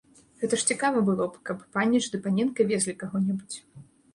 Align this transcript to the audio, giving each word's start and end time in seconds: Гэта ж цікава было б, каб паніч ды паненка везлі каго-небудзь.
Гэта 0.43 0.57
ж 0.61 0.63
цікава 0.71 1.03
было 1.09 1.27
б, 1.35 1.43
каб 1.49 1.61
паніч 1.77 2.03
ды 2.15 2.23
паненка 2.25 2.69
везлі 2.73 2.97
каго-небудзь. 3.05 3.59